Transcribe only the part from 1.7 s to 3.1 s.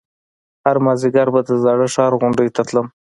ښار غونډۍ ته تلم.